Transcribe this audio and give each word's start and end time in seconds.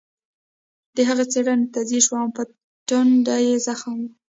د 0.95 0.97
هغې 1.09 1.25
څېرې 1.31 1.55
ته 1.73 1.79
ځیر 1.89 2.01
شوم 2.07 2.19
او 2.23 2.29
په 2.37 2.43
ټنډه 2.87 3.35
یې 3.45 3.55
زخم 3.65 3.93
و 4.01 4.09